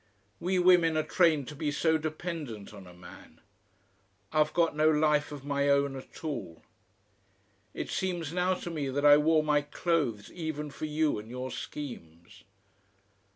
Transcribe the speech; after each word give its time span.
"We 0.39 0.57
women 0.57 0.97
are 0.97 1.03
trained 1.03 1.47
to 1.49 1.55
be 1.55 1.69
so 1.71 1.99
dependent 1.99 2.73
on 2.73 2.87
a 2.87 2.93
man. 2.95 3.39
I've 4.31 4.51
got 4.51 4.75
no 4.75 4.89
life 4.89 5.31
of 5.31 5.45
my 5.45 5.69
own 5.69 5.95
at 5.95 6.23
all. 6.23 6.63
It 7.75 7.91
seems 7.91 8.33
now 8.33 8.55
to 8.55 8.71
me 8.71 8.89
that 8.89 9.05
I 9.05 9.17
wore 9.17 9.43
my 9.43 9.61
clothes 9.61 10.31
even 10.31 10.71
for 10.71 10.85
you 10.85 11.19
and 11.19 11.29
your 11.29 11.51
schemes.... 11.51 12.43